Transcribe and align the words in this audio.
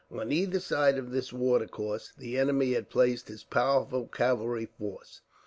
On 0.11 0.31
either 0.31 0.59
side 0.59 0.97
of 0.97 1.11
this 1.11 1.31
watercourse 1.31 2.11
the 2.17 2.35
enemy 2.35 2.73
had 2.73 2.89
placed 2.89 3.27
his 3.27 3.43
powerful 3.43 4.07
cavalry 4.07 4.65
force. 4.65 5.21